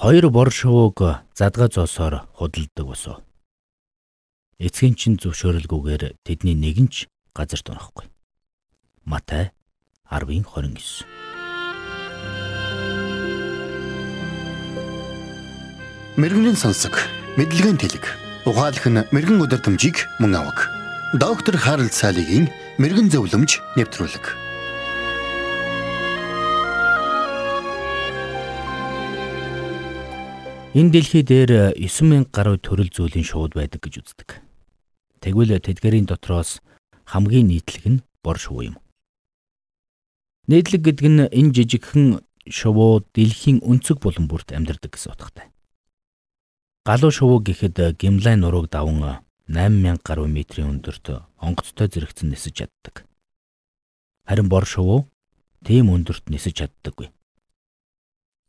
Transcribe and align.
Хоёр 0.00 0.30
бор 0.32 0.48
шувууг 0.48 0.96
задгаа 1.36 1.68
зоосоор 1.68 2.24
худалдаг 2.32 2.86
босоо. 2.88 3.20
Эцгийн 4.56 4.96
чин 4.96 5.20
зөвшөөрөлгүйгээр 5.20 6.16
тэдний 6.24 6.56
нэг 6.56 6.76
нь 6.80 6.88
ч 6.88 7.04
газар 7.36 7.60
тунохгүй. 7.60 8.08
Матай 9.04 9.52
10:29 10.08 11.04
Мэргэний 16.16 16.56
сонсог, 16.56 16.96
мэдлэгийн 17.36 17.76
тэлэг. 17.76 18.08
Ухаалх 18.48 18.88
нь 18.88 19.04
мэрэгэн 19.12 19.44
өдөртөмжийг 19.44 20.08
мөн 20.16 20.32
авах. 20.40 20.72
Доктор 21.12 21.60
Харалт 21.60 21.92
цаалогийн 21.92 22.48
мэрэгэн 22.80 23.12
зөвлөмж 23.12 23.60
нэвтрүүлэг. 23.76 24.49
Энэ 30.70 30.94
дэлхий 30.94 31.26
дээр 31.26 31.74
9000 31.74 32.30
гаруй 32.30 32.54
төрөл 32.62 32.94
зүйлийн 32.94 33.26
шууд 33.26 33.58
байдаг 33.58 33.82
гэж 33.82 34.06
үздэг. 34.06 34.38
Тэгвэл 35.18 35.58
тэдгэрийн 35.58 36.06
дотроос 36.06 36.62
хамгийн 37.10 37.50
нийтлэг 37.50 37.84
нь 37.90 38.02
бор 38.22 38.38
шувуу 38.38 38.70
юм. 38.70 38.76
Нийтлэг 40.46 40.86
гэдэг 40.86 41.06
нь 41.10 41.26
энэ 41.26 41.50
жижигхэн 41.58 42.22
шувуу 42.46 43.02
дэлхийн 43.02 43.66
өнцөг 43.66 43.98
булан 43.98 44.30
бүрт 44.30 44.54
амьдардаг 44.54 44.94
гэсэн 44.94 45.10
утгатай. 45.10 45.50
Галуу 46.86 47.10
шувуу 47.10 47.42
гэхэд 47.42 47.98
гимлайн 47.98 48.46
нурууг 48.46 48.70
даван 48.70 49.26
8000 49.50 49.98
гаруй 50.06 50.30
метрийн 50.30 50.78
өндөрт 50.78 51.34
онгоцтой 51.42 51.90
зэрэгцэн 51.90 52.30
нисэж 52.30 52.62
чаддаг. 52.62 53.10
Харин 54.22 54.46
бор 54.46 54.62
шувуу 54.70 55.10
тийм 55.66 55.90
өндөрт 55.90 56.30
нисэж 56.30 56.62
чаддаггүй. 56.62 57.10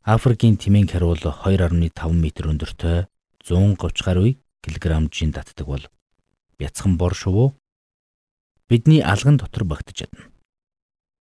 Африкийн 0.02 0.58
тэмээн 0.58 0.90
харвал 0.90 1.14
2.5 1.14 1.70
м 1.70 2.26
өндөртэй 2.26 3.06
130 3.46 4.02
гаруй 4.02 4.42
килограммжийн 4.58 5.30
татдаг 5.30 5.62
бол 5.70 5.84
бяцхан 6.58 6.98
бор 6.98 7.14
шувуу 7.14 7.54
бидний 8.66 8.98
алган 8.98 9.38
дотор 9.38 9.62
багтаж 9.62 10.02
чадна. 10.02 10.26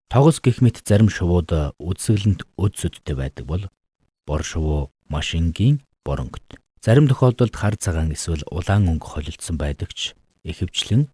Тогос 0.08 0.40
гих 0.40 0.64
мэт 0.64 0.80
зарим 0.80 1.12
шувууд 1.12 1.76
үдсгэлэнт 1.76 2.48
өд 2.56 2.72
сөдтэй 2.80 3.16
байдаг 3.20 3.44
бол 3.44 3.68
бор 4.24 4.40
шувуу 4.40 4.88
маш 5.12 5.36
энгийн 5.36 5.84
боронгот. 6.00 6.40
Зарим 6.80 7.04
тохиолдолд 7.04 7.52
хар 7.52 7.76
цагаан 7.76 8.16
эсвэл 8.16 8.48
улаан 8.48 8.88
өнгө 8.88 9.04
холилдсон 9.04 9.60
байдаг 9.60 9.92
ч 9.92 10.16
ихэвчлэн 10.40 11.04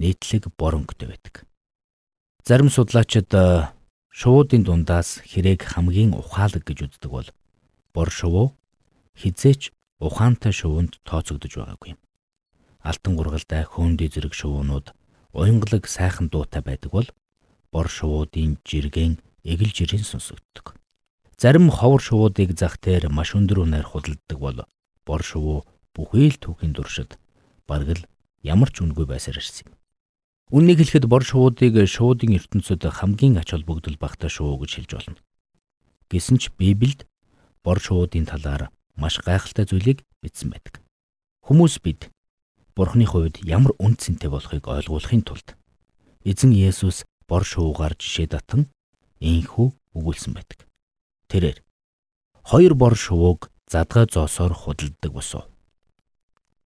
нийтлэг 0.00 0.48
боронготой 0.56 1.12
байдаг. 1.12 1.44
Зарим 2.48 2.72
судлаачид 2.72 3.28
шувуудын 4.10 4.66
дундаас 4.66 5.22
хэрээг 5.30 5.62
хамгийн 5.62 6.12
ухаалаг 6.18 6.66
гэж 6.66 6.78
үздэг 6.90 7.10
бол 7.10 7.28
бор 7.94 8.10
шувуу 8.10 8.58
хизээч 9.14 9.70
ухаантай 10.02 10.52
шувуунд 10.52 10.98
тооцогдож 11.06 11.52
байгаагүй. 11.54 11.94
Алтан 12.82 13.14
гургалтай 13.14 13.62
хөөндөй 13.70 14.08
зэрэг 14.10 14.34
шувуунууд 14.34 14.90
уянгалаг 15.32 15.86
сайхан 15.86 16.26
дуутай 16.28 16.62
байдаг 16.62 16.90
бол 16.90 17.08
бор 17.70 17.86
шувуудын 17.86 18.58
жиргэн 18.66 19.22
эгэл 19.46 19.70
жирийн 19.70 20.02
сонсогддог. 20.02 20.74
Зарим 21.38 21.70
ховор 21.70 22.02
шувуудыг 22.02 22.58
зах 22.58 22.82
дээр 22.82 23.08
маш 23.08 23.38
өндөр 23.38 23.62
үнээр 23.64 23.86
худалддаг 23.86 24.38
бол 24.38 24.58
бор 25.06 25.22
шувуу 25.22 25.64
бүхий 25.94 26.28
л 26.34 26.36
түүхийн 26.42 26.74
дуршид 26.74 27.16
бараг 27.64 27.94
л 27.94 28.02
ямар 28.42 28.68
ч 28.74 28.82
үнгүй 28.82 29.06
байсаар 29.06 29.38
ирсэн 29.38 29.70
юм. 29.70 29.79
Үннийг 30.50 30.82
хэлэхэд 30.82 31.06
бор 31.06 31.22
шуудыг 31.22 31.78
шуудын 31.86 32.34
ертөнцид 32.34 32.82
хамгийн 32.82 33.38
ач 33.38 33.54
холбогдол 33.54 33.94
багтаа 33.94 34.26
шуу 34.26 34.58
гэж 34.58 34.82
хэлж 34.82 34.90
болно. 34.98 35.22
Гэсэн 36.10 36.42
ч 36.42 36.50
Библиэд 36.58 37.06
бор 37.62 37.78
шуудын 37.78 38.26
талаар 38.26 38.74
маш 38.98 39.22
гайхалтай 39.22 39.70
зүйлийг 39.70 40.02
бичсэн 40.18 40.50
байдаг. 40.50 40.82
Хүмүүс 41.46 41.78
бид 41.86 42.10
Бурхны 42.74 43.06
хувьд 43.06 43.46
ямар 43.46 43.78
үн 43.78 43.94
цэнтэй 43.94 44.26
болохыг 44.26 44.66
ойлгуулахын 44.66 45.22
тулд 45.22 45.54
эзэн 46.26 46.50
Есүс 46.50 47.06
бор 47.30 47.46
шуугаар 47.46 47.94
жишээ 47.94 48.34
татан 48.34 48.66
ийхүү 49.22 49.70
өгүүлсэн 49.94 50.34
байдаг. 50.34 50.66
Тэрээр 51.30 51.62
хоёр 52.42 52.74
бор 52.74 52.98
шувууг 52.98 53.54
задгай 53.70 54.10
зоосоор 54.10 54.58
худалддаг 54.58 55.14
босоо. 55.14 55.46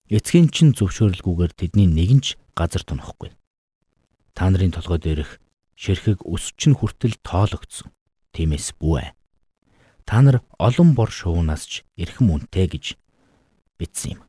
Эцгийн 0.09 0.49
чин 0.49 0.73
зөвшөөрөлгүйгээр 0.73 1.53
тэдний 1.53 1.85
нэг 1.85 2.11
нь 2.17 2.25
ч 2.25 2.41
газар 2.57 2.81
тунохгүй 2.81 3.37
та 4.35 4.51
нарын 4.51 4.75
толгой 4.75 4.99
дээрх 4.99 5.39
ширхэг 5.79 6.23
өсчин 6.27 6.75
хүртэл 6.75 7.19
тоологдсон. 7.23 7.91
Тиймээс 8.35 8.75
бүвэ. 8.79 9.15
Та 10.05 10.21
нар 10.23 10.43
олон 10.59 10.95
бор 10.95 11.11
шуунаас 11.11 11.65
ч 11.67 11.73
эрхэм 11.97 12.29
үнэтэй 12.35 12.67
гэж 12.69 12.85
бичсэн 13.79 14.19
юм. 14.19 14.21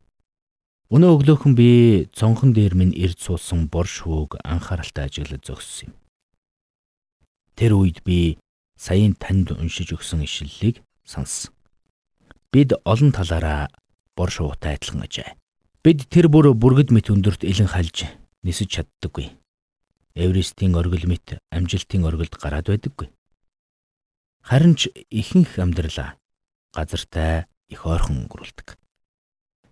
Өнөө 0.93 1.11
өглөөхөн 1.17 1.53
би 1.57 1.69
цонхон 2.13 2.53
дээр 2.53 2.77
минь 2.77 2.93
ирд 2.93 3.17
суусан 3.19 3.67
бор 3.67 3.89
шууг 3.89 4.37
анхааралтай 4.45 5.09
ажиглаж 5.09 5.41
зогссон 5.41 5.89
юм. 5.89 5.93
Тэр 7.57 7.73
үед 7.73 8.05
би 8.05 8.37
саяын 8.77 9.17
танд 9.17 9.51
уншиж 9.51 9.91
өгсөн 9.97 10.21
ишлэлийг 10.23 10.85
сонссон. 11.01 11.51
Бид 12.53 12.77
олон 12.85 13.11
талаараа 13.11 13.67
бор 14.15 14.29
шуутай 14.29 14.77
адилхан 14.77 15.03
ажээ. 15.03 15.35
Бид 15.83 16.07
тэр 16.07 16.29
бүр 16.29 16.53
бүргэд 16.53 16.93
мэт 16.93 17.09
өндөрт 17.11 17.43
илэн 17.43 17.67
хальж 17.67 18.05
нисэж 18.45 18.69
чаддаггүй. 18.85 19.33
Эверестийн 20.15 20.79
оргил 20.79 21.11
мэт 21.11 21.43
амжилтын 21.51 22.07
оргилд 22.07 22.39
гараад 22.39 22.71
байдаггүй. 22.71 23.11
Харин 24.47 24.79
ч 24.79 24.87
ихэнх 25.11 25.59
амьдралаа 25.59 26.15
газартай 26.71 27.51
их 27.67 27.83
ойрхон 27.83 28.23
өнгөрүүлдэг. 28.23 28.79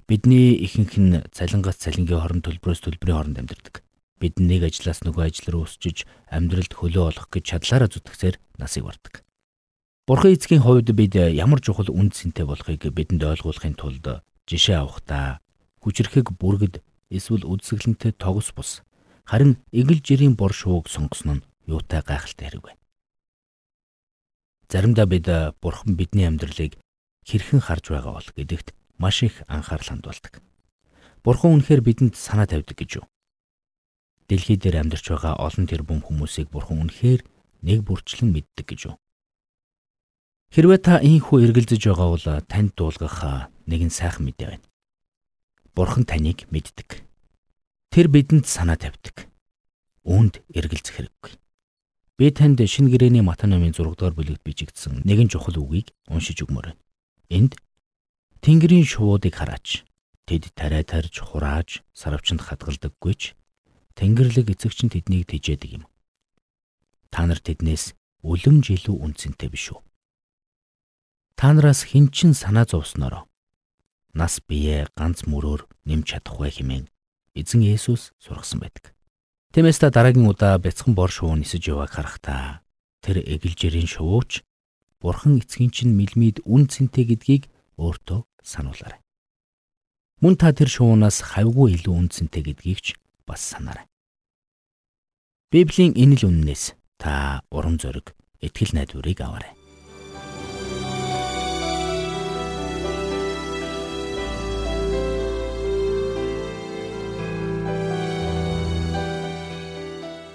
Бидний 0.04 0.60
ихэнх 0.60 1.00
нь 1.00 1.24
цалингаас 1.32 1.80
цалингийн 1.80 2.20
хорон 2.20 2.44
төлбөрөөс 2.44 2.84
төлбөрийн 2.84 3.16
хооронд 3.16 3.40
амьдардаг. 3.40 3.88
Бид 4.20 4.36
нэг 4.36 4.68
ажлаас 4.68 5.08
нөгөө 5.08 5.32
ажил 5.32 5.48
руу 5.56 5.64
өсчиж 5.64 6.04
амьдралд 6.28 6.76
хөлөө 6.76 7.04
олох 7.16 7.28
гэж 7.32 7.44
чадлаараа 7.56 7.88
зүтгэсээр 7.88 8.36
насыг 8.60 8.84
бардаг. 8.84 9.24
Бурхан 10.04 10.36
эцгийн 10.36 10.60
хувьд 10.60 10.92
бид 10.92 11.16
ямар 11.16 11.64
чухал 11.64 11.88
үнд 11.88 12.20
сэнтэй 12.20 12.44
болохыг 12.44 12.84
бидэнд 12.92 13.24
ойлгуулахын 13.24 13.80
тулд 13.80 14.28
жишээ 14.44 14.84
авахдаа 14.84 15.40
хүчрэхэг 15.80 16.36
бүргэд 16.36 16.84
эсвэл 17.08 17.48
үдсгэлэнтэй 17.48 18.12
тогос 18.20 18.52
бус 18.52 18.84
харин 19.24 19.58
эгэл 19.72 20.00
жирийн 20.04 20.36
бор 20.36 20.54
шууг 20.54 20.90
сонгосон 20.90 21.40
нь 21.40 21.46
юутай 21.68 22.02
гайхалтай 22.04 22.48
хэрэг 22.48 22.64
байна. 22.64 22.82
Заримдаа 24.70 25.06
бид 25.06 25.28
бурхан 25.62 25.96
бидний 25.96 26.28
амьдралыг 26.28 26.78
хэрхэн 27.28 27.62
харж 27.64 27.94
байгаа 27.94 28.14
бол 28.20 28.30
гэдэгт 28.36 28.76
маш 28.98 29.24
их 29.24 29.44
анхаарал 29.48 29.88
хандуулдаг. 29.88 30.42
Бурхан 31.24 31.56
үнэхээр 31.56 31.82
бидэнд 31.82 32.16
санаа 32.20 32.48
тавьдаг 32.48 32.76
гэж 32.76 32.92
юу? 33.00 33.06
Дэлхий 34.28 34.58
дээр 34.60 34.84
амьдарч 34.84 35.08
байгаа 35.08 35.40
олон 35.40 35.68
тэрбум 35.68 36.04
хүмүүсийг 36.04 36.52
бурхан 36.52 36.84
үнэхээр 36.84 37.22
нэг 37.64 37.80
бүрчлэн 37.88 38.32
мэддэг 38.32 38.66
гэж 38.68 38.80
юу? 38.92 38.96
Хэрвээ 40.52 40.80
та 40.84 41.00
ийхүү 41.00 41.48
эргэлзэж 41.48 41.82
байгаа 41.88 42.10
бол 42.12 42.28
танд 42.52 42.72
дуулгах 42.76 43.50
нэгэн 43.72 43.90
сайхан 43.90 44.28
мэдээ 44.28 44.48
байна. 44.52 44.68
Бурхан 45.74 46.04
таныг 46.06 46.46
мэддэг. 46.52 47.02
Тэр 47.94 48.10
бидэнд 48.10 48.50
санаа 48.50 48.74
тавьдаг. 48.74 49.30
Үүнд 50.02 50.42
эргэлзэх 50.50 50.98
хэрэггүй. 50.98 51.38
Би 52.18 52.34
танд 52.34 52.58
шинэ 52.58 52.90
гэрээний 52.90 53.22
Матай 53.22 53.46
номын 53.46 53.70
6 53.70 53.94
дугаар 53.94 54.18
бүлэгт 54.18 54.42
бичигдсэн 54.42 55.06
нэгэн 55.06 55.30
чухал 55.30 55.62
үгийг 55.62 55.94
уншиж 56.10 56.42
өгмөр 56.42 56.74
байна. 56.74 56.82
Энд 57.30 57.54
Тэнгэрийн 58.42 58.90
шувуудыг 58.90 59.38
хараач. 59.38 59.86
Тэд 60.26 60.58
тариа 60.58 60.82
тарж, 60.82 61.22
хурааж, 61.22 61.86
сарвчанд 61.94 62.42
хадгалдаггүйч. 62.42 63.38
Тэнгэрлэг 63.94 64.58
эцэгч 64.58 64.90
нь 64.90 64.94
тэднийг 64.98 65.30
тижээдэг 65.30 65.78
юм. 65.78 65.86
Та 67.14 67.30
нар 67.30 67.38
тэднээс 67.38 67.94
үлэм 68.26 68.66
жилүү 68.66 69.06
үнцэнтэй 69.06 69.54
биш 69.54 69.70
үү? 69.70 69.86
Та 71.38 71.54
нараас 71.54 71.86
хэн 71.86 72.10
ч 72.10 72.26
санаа 72.34 72.66
зовснороо 72.66 73.30
нас 74.14 74.42
бие 74.46 74.86
ганц 74.98 75.26
мөрөөр 75.26 75.66
нэмж 75.90 76.06
чадахгүй 76.10 76.50
хэмээн 76.54 76.86
эзэн 77.36 77.62
Есүс 77.62 78.14
сургасан 78.22 78.62
байдаг. 78.62 78.94
Тиймээс 79.54 79.80
та 79.82 79.90
дараагийн 79.94 80.30
удаа 80.30 80.58
бяцхан 80.58 80.98
бор 80.98 81.12
шувуу 81.14 81.38
нисэж 81.38 81.74
явааг 81.74 81.94
харахтаа 81.94 82.66
тэр 83.02 83.22
эгэлжирийн 83.22 83.90
шувууч 83.90 84.42
Бурхан 85.04 85.38
эцгийн 85.44 85.70
чинь 85.70 85.94
мэлмид 86.00 86.40
үн 86.48 86.72
цэнтэй 86.72 87.04
гэдгийг 87.04 87.52
өөртөө 87.76 88.24
сануулаарай. 88.40 89.04
Мөн 90.24 90.40
та 90.40 90.56
тэр 90.56 90.72
шувуунаас 90.72 91.20
хавьгүй 91.36 91.76
илүү 91.76 91.92
үн 91.92 92.08
цэнтэй 92.08 92.44
гэдгийг 92.48 92.80
ч 92.80 92.88
бас 93.28 93.44
санаарай. 93.44 93.84
Библийн 95.52 95.92
энэ 96.00 96.24
л 96.24 96.32
үннээс 96.32 96.80
та 96.96 97.44
урам 97.52 97.76
зориг, 97.84 98.16
итгэл 98.40 98.80
найдварыг 98.80 99.20
аваарай. 99.20 99.63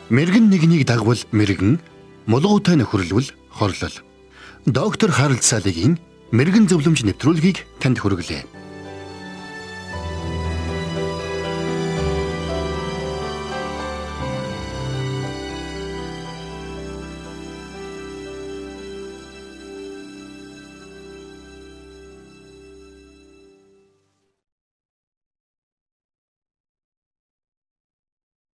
Мэргэн 0.08 0.48
нэгнийг 0.48 0.88
дагвал 0.88 1.20
мэргэн, 1.32 1.80
мулгуутай 2.24 2.80
нөхөрлөл 2.80 3.28
хорлол. 3.52 3.96
Доктор 4.64 5.12
Харалт 5.12 5.44
цаалогийн 5.44 6.00
мэрэгэн 6.32 6.64
зөвлөмж 6.68 7.04
нэвтрүүлгийг 7.04 7.64
танд 7.80 8.00
хүргэлээ. 8.00 8.57